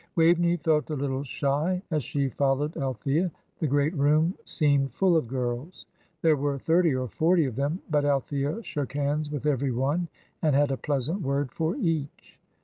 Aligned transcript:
Waveney 0.15 0.57
felt 0.57 0.89
a 0.89 0.95
little 0.95 1.23
shy 1.23 1.79
as 1.91 2.01
she 2.03 2.29
followed 2.29 2.75
Althea. 2.75 3.31
The 3.59 3.67
great 3.67 3.93
room 3.95 4.33
seemed 4.43 4.93
full 4.95 5.15
of 5.15 5.27
girls. 5.27 5.85
There 6.23 6.35
were 6.37 6.57
thirty 6.57 6.95
or 6.95 7.07
forty 7.07 7.45
of 7.45 7.55
them, 7.55 7.83
but 7.87 8.03
Althea 8.03 8.63
shook 8.63 8.93
hands 8.93 9.29
with 9.29 9.45
every 9.45 9.69
one, 9.71 10.07
and 10.41 10.55
had 10.55 10.71
a 10.71 10.75
pleasant 10.77 11.21
word 11.21 11.51
for 11.51 11.75
each. 11.75 12.39